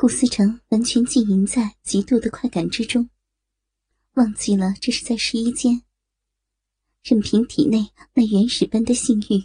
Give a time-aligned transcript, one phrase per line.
[0.00, 3.10] 顾思成完全浸淫在极度的快感之中，
[4.14, 5.82] 忘记了这是在试衣间，
[7.02, 9.42] 任凭体内那原始般的性欲，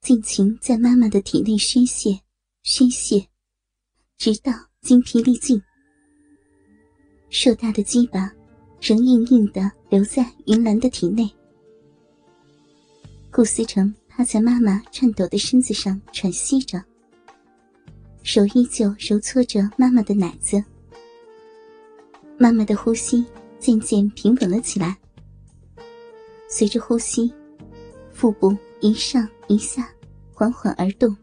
[0.00, 2.20] 尽情在妈妈的体内宣泄、
[2.62, 3.26] 宣泄，
[4.18, 5.60] 直到精疲力尽。
[7.28, 8.32] 硕大的鸡巴
[8.80, 11.28] 仍硬硬的留在云兰的体内。
[13.32, 16.80] 顾思成趴在妈妈颤抖的身子上喘息着。
[18.22, 20.62] 手依旧揉搓着妈妈的奶子，
[22.38, 23.24] 妈妈的呼吸
[23.58, 24.96] 渐渐平稳了起来。
[26.48, 27.32] 随着呼吸，
[28.12, 29.90] 腹部一上一下，
[30.32, 31.14] 缓缓而动，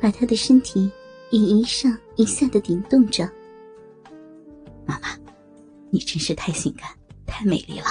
[0.00, 0.90] 把她的身体
[1.30, 3.28] 也一上一下的顶动着。
[4.84, 5.08] 妈妈，
[5.90, 6.90] 你真是太性感、
[7.26, 7.86] 太美丽了！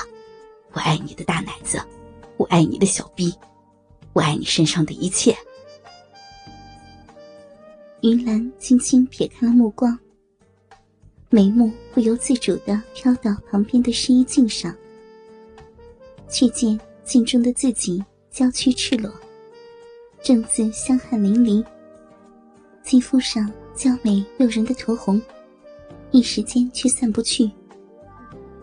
[0.74, 1.82] 我爱你的大奶子，
[2.38, 3.34] 我爱你的小逼，
[4.13, 5.36] 我爱你身上的一切。
[8.05, 9.98] 云兰轻轻撇开了目光，
[11.32, 14.71] 眉目不由自主的飘到旁边的试衣镜上，
[16.30, 19.12] 却见镜中的自己娇躯赤裸，
[20.21, 21.65] 正自香汗淋漓，
[22.84, 25.20] 肌肤上娇美诱人的酡红，
[26.12, 27.49] 一时间却散不去，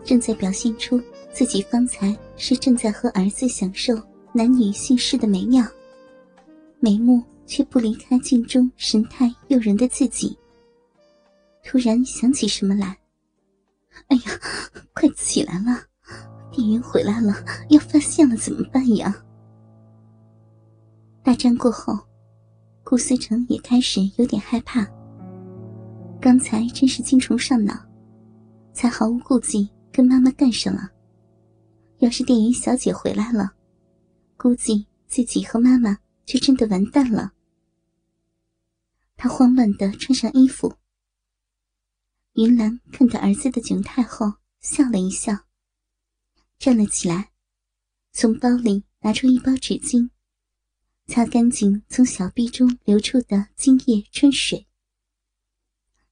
[0.05, 1.01] 正在表现出
[1.33, 3.93] 自己方才是正在和儿子享受
[4.31, 5.67] 男女性事的美妙，
[6.79, 7.21] 眉目。
[7.45, 10.37] 却不离开镜中神态诱人的自己。
[11.63, 12.97] 突然想起什么来，
[14.07, 14.23] 哎呀，
[14.93, 15.81] 快起来了！
[16.51, 17.33] 店员回来了，
[17.69, 19.15] 要发现了怎么办呀？
[21.23, 21.97] 大战过后，
[22.83, 24.85] 顾思成也开始有点害怕。
[26.19, 27.73] 刚才真是精虫上脑，
[28.73, 30.89] 才毫无顾忌跟妈妈干上了。
[31.99, 33.53] 要是店员小姐回来了，
[34.35, 35.97] 估计自己和妈妈。
[36.25, 37.33] 就真的完蛋了。
[39.15, 40.77] 他慌乱的穿上衣服。
[42.33, 45.45] 云兰看到儿子的窘态后，笑了一笑，
[46.57, 47.31] 站了起来，
[48.11, 50.09] 从包里拿出一包纸巾，
[51.05, 54.67] 擦干净从小臂中流出的精液春水。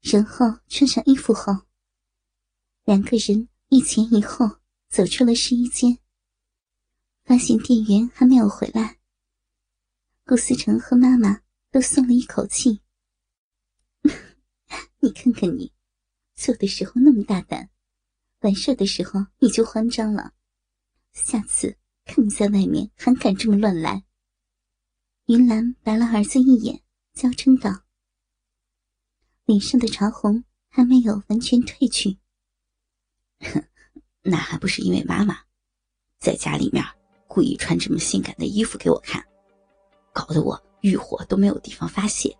[0.02, 1.66] 然后穿上衣服后，
[2.85, 4.59] 两个人一前一后
[4.90, 5.97] 走出了试衣间，
[7.24, 9.00] 发现店员还没有回来。
[10.26, 12.82] 顾思成和妈妈都松了一口气。
[15.00, 15.74] 你看看你，
[16.36, 17.70] 做的时候那么大胆，
[18.42, 20.34] 完事的时候你就慌张了。
[21.12, 24.06] 下次看你在外面还敢这么乱来。
[25.26, 26.84] 云兰白了儿子一眼，
[27.14, 27.84] 娇嗔道
[29.46, 32.20] ：“脸上的潮红还没有完全褪去。
[34.24, 35.46] 那还不是因为妈妈
[36.20, 36.84] 在家里面
[37.28, 39.26] 故意穿这么性感的衣服给我看。”
[40.13, 42.35] 搞得我欲火都没有地方发泄，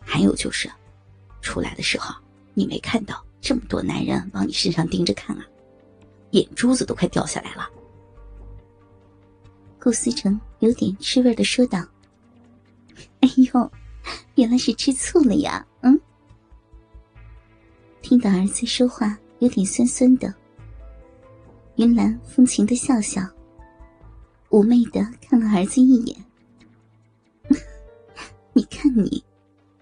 [0.00, 0.70] 还有就是，
[1.40, 2.14] 出来的时候
[2.54, 5.44] 你没看到这么多男人往你身上盯着看啊，
[6.30, 7.68] 眼珠子都快掉下来了。
[9.80, 11.78] 顾思成有点吃味的说道
[13.20, 13.70] ：“哎呦，
[14.34, 15.98] 原来是吃醋了呀，嗯。”
[18.02, 20.34] 听到儿子说话有点酸酸的，
[21.76, 23.22] 云兰风情的笑笑，
[24.50, 26.24] 妩媚的看了儿子一眼。
[28.52, 29.22] 你看你，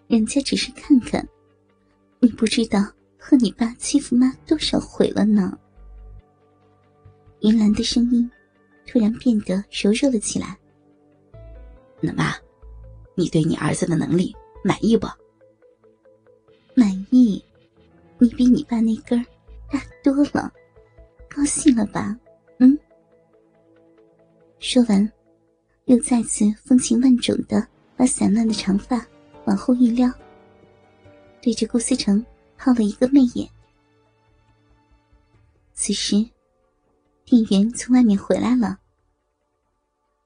[0.09, 1.27] 人家只是看看，
[2.21, 2.81] 你不知道
[3.19, 5.59] 和你爸欺负妈多少回了呢。
[7.41, 8.31] 云兰的声音
[8.87, 10.57] 突然变得柔弱了起来。
[12.01, 12.35] 那妈，
[13.15, 15.07] 你对你儿子的能力满意不？
[16.75, 17.43] 满意，
[18.19, 19.25] 你比你爸那根
[19.71, 20.53] 大多了，
[21.29, 22.15] 高兴了吧？
[22.59, 22.79] 嗯。
[24.59, 25.11] 说完，
[25.87, 27.67] 又再次风情万种的。
[27.97, 29.05] 把散乱的长发
[29.47, 30.13] 往后一撩，
[31.41, 32.25] 对着顾思成
[32.59, 33.51] 抛了一个媚眼。
[35.73, 36.17] 此时，
[37.25, 38.79] 店员从外面回来了。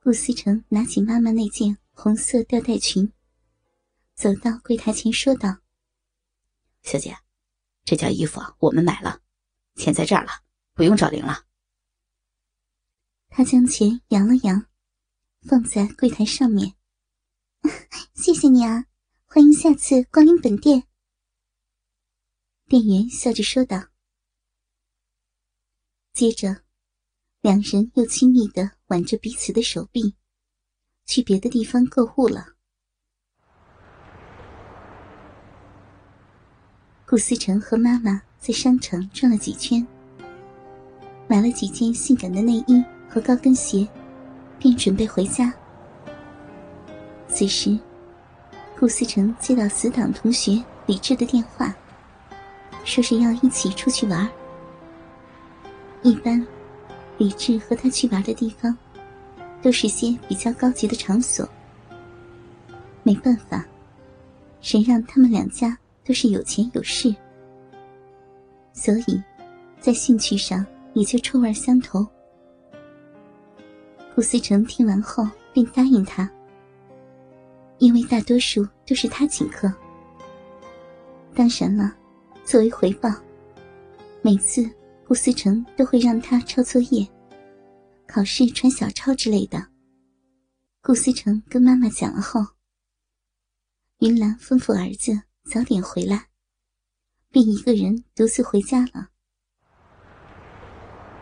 [0.03, 3.12] 顾思成拿起妈妈那件红色吊带裙，
[4.14, 5.58] 走到柜台前说道
[6.82, 7.16] ：“小姐，
[7.84, 9.20] 这件衣服我们买了，
[9.76, 10.31] 钱在这儿了，
[10.75, 11.44] 不用找零了。”
[13.28, 14.66] 他将钱扬了扬，
[15.43, 16.75] 放在柜台上面。
[18.15, 18.87] 谢谢你啊，
[19.27, 20.85] 欢迎下次光临本店。
[22.67, 23.89] 店员笑着说道。
[26.12, 26.62] 接着，
[27.41, 30.15] 两人又亲密的挽着彼此的手臂，
[31.05, 32.55] 去别的地方购物了。
[37.07, 39.87] 顾思成和妈妈在商场转了几圈，
[41.29, 43.87] 买了几件性感的内衣和高跟鞋，
[44.59, 45.53] 便准备回家。
[47.40, 47.78] 此时。
[48.78, 51.75] 顾思成接到死党同学李智的电话，
[52.84, 54.28] 说是要一起出去玩。
[56.02, 56.46] 一般，
[57.16, 58.76] 李智和他去玩的地方，
[59.62, 61.48] 都是些比较高级的场所。
[63.04, 63.64] 没办法，
[64.60, 67.14] 谁让他们两家都是有钱有势，
[68.75, 69.22] 所以，
[69.81, 72.06] 在兴趣上也就臭味相投。
[74.14, 76.31] 顾思成听完后便答应他，
[77.81, 79.73] 因为大多数都是他请客。
[81.35, 81.97] 当然了，
[82.44, 83.11] 作为回报，
[84.23, 84.71] 每次
[85.09, 87.09] 顾思成都会让他抄作业、
[88.06, 89.67] 考试传小抄之类的。
[90.82, 92.41] 顾思成跟妈妈讲了后。
[94.00, 96.29] 云兰吩咐儿子早点回来，
[97.31, 99.09] 便一个人独自回家了。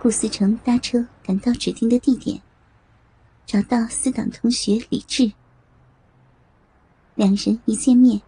[0.00, 2.40] 顾思成搭车赶到指定的地点，
[3.46, 5.32] 找到死党同学李志。
[7.18, 8.22] 两人一见面，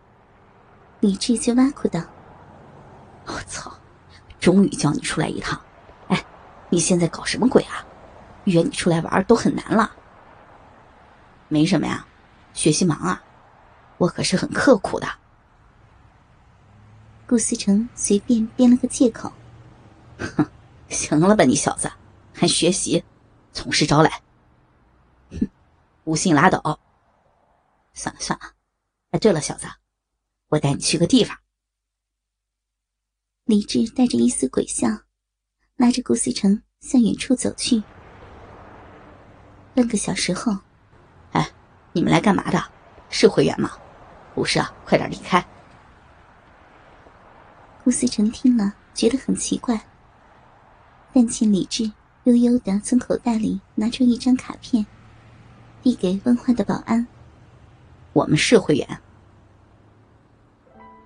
[0.98, 2.00] 李志就挖苦道
[3.24, 3.72] ：“我操，
[4.40, 5.60] 终于叫你出来一趟！
[6.08, 6.26] 哎，
[6.70, 7.86] 你现在搞什么鬼啊？
[8.46, 9.92] 约你出来玩都很难了。
[11.46, 12.04] 没什么呀，
[12.52, 13.22] 学习忙啊。”
[13.96, 15.06] 我可是很刻苦的。
[17.28, 19.32] 顾思成随便编了个借口。
[20.18, 20.44] 哼，
[20.88, 21.88] 行了吧，你小子，
[22.34, 23.04] 还学习，
[23.52, 24.20] 从实招来。
[25.30, 25.48] 哼，
[26.02, 26.80] 不信拉倒。
[27.94, 28.46] 算了算了。
[29.10, 29.66] 哎，对了，小子，
[30.48, 31.36] 我带你去个地方。
[33.44, 34.88] 李治带着一丝诡笑，
[35.76, 37.82] 拉着顾思成向远处走去。
[39.74, 40.56] 半个小时后，
[41.32, 41.50] 哎，
[41.92, 42.62] 你们来干嘛的？
[43.08, 43.72] 是会员吗？
[44.32, 45.44] 不是啊，快点离开！
[47.82, 49.88] 顾思成听了，觉得很奇怪，
[51.12, 51.90] 但见李治
[52.24, 54.86] 悠悠的从口袋里拿出一张卡片，
[55.82, 57.04] 递给问话的保安
[58.12, 59.02] ：“我们是会员。”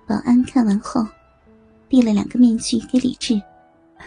[0.07, 1.07] 保安看完后，
[1.89, 3.41] 递了两个面具给李志：“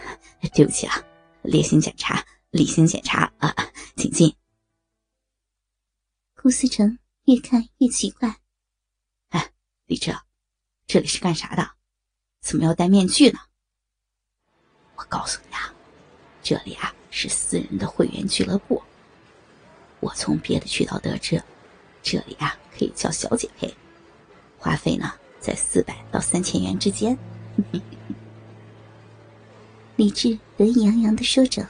[0.53, 1.03] 对不起啊，
[1.41, 3.53] 例行检查，例行检查啊，
[3.95, 4.35] 请进。”
[6.41, 8.37] 顾思成越看越奇怪。
[9.29, 9.51] 哎
[9.87, 10.15] 李志，
[10.87, 11.71] 这里是干啥的？
[12.39, 13.39] 怎么要戴面具呢？
[14.95, 15.73] 我告诉你啊，
[16.41, 18.81] 这里啊是私人的会员俱乐部。
[19.99, 21.43] 我从别的渠道得知，
[22.01, 23.73] 这里啊可以叫小姐陪，
[24.57, 27.17] 花费呢在四百到三千元之间。
[29.95, 31.67] 李智得意洋洋的说着：“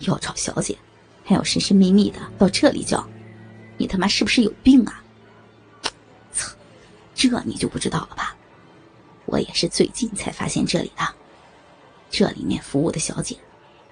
[0.00, 0.76] 要找小姐，
[1.22, 3.06] 还要神神秘秘的到这里叫，
[3.76, 5.04] 你他妈是不是有病啊？”
[6.32, 6.54] 操
[7.14, 8.34] 这你就不知道了吧？
[9.26, 11.14] 我也是最近才发现这里的。
[12.10, 13.36] 这里面服务的小姐，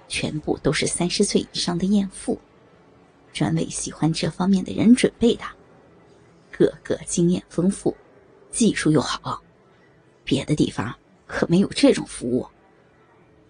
[0.07, 2.41] 全部都是三十岁以上的艳妇，
[3.33, 5.43] 专为喜欢这方面的人准备的，
[6.51, 7.95] 个个经验丰富，
[8.51, 9.41] 技术又好，
[10.23, 10.93] 别的地方
[11.27, 12.47] 可没有这种服务。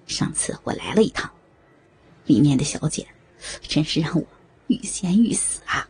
[0.06, 1.30] 上次我来了一趟，
[2.26, 3.08] 里面的小姐，
[3.62, 4.26] 真是让我
[4.68, 5.88] 欲仙欲死啊！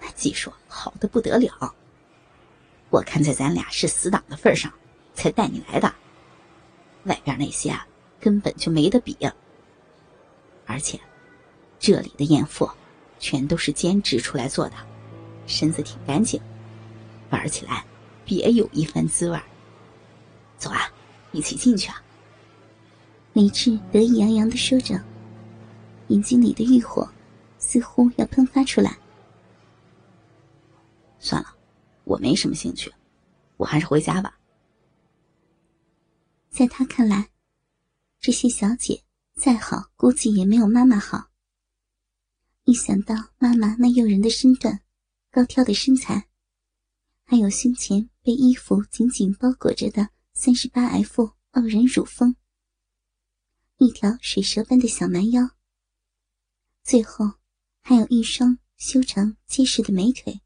[0.00, 1.74] 那技术好的不得了。
[2.90, 4.72] 我看在咱俩是死党的份上，
[5.14, 5.92] 才带你来的。
[7.04, 7.86] 外边那些啊，
[8.20, 9.16] 根本就没得比。
[10.66, 11.00] 而且，
[11.78, 12.68] 这里的艳妇，
[13.18, 14.74] 全都是兼职出来做的，
[15.46, 16.40] 身子挺干净，
[17.30, 17.84] 玩起来
[18.24, 19.40] 别有一番滋味。
[20.58, 20.90] 走啊，
[21.32, 22.02] 一起进去啊！
[23.32, 25.00] 李智得意洋洋的说着，
[26.08, 27.08] 眼睛里的欲火
[27.58, 28.96] 似乎要喷发出来。
[31.18, 31.52] 算了。
[32.04, 32.94] 我没什么兴趣，
[33.56, 34.38] 我还是回家吧。
[36.50, 37.30] 在他看来，
[38.20, 39.02] 这些小姐
[39.34, 41.26] 再好，估计也没有妈妈好。
[42.66, 44.82] 一想到妈妈那诱人的身段、
[45.30, 46.26] 高挑的身材，
[47.22, 52.34] 还有胸前被衣服紧紧包裹着的三十八 F 傲人乳峰，
[53.78, 55.50] 一条水蛇般的小蛮腰，
[56.82, 57.34] 最后
[57.82, 60.40] 还有一双修长结实的美腿。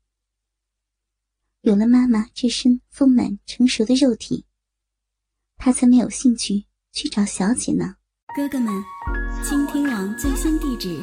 [1.62, 4.44] 有了妈妈这身丰满成熟的肉体，
[5.56, 7.96] 他才没有兴趣去找小姐呢。
[8.36, 8.84] 哥哥们，
[9.42, 11.02] 倾听网最新地址，